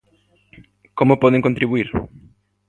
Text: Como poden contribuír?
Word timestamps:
Como 0.97 1.13
poden 1.23 1.45
contribuír? 1.47 1.87